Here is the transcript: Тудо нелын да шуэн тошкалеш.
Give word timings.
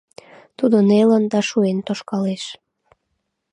Тудо 0.57 0.77
нелын 0.89 1.23
да 1.31 1.39
шуэн 1.49 1.79
тошкалеш. 1.87 2.43